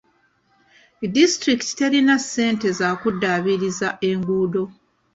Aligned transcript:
Disitulikiti 1.15 1.73
terina 1.79 2.15
ssente 2.23 2.67
za 2.79 2.89
kuddaabiriza 3.01 3.87
enguudo. 4.09 4.63